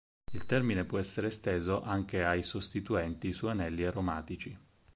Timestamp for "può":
0.85-0.97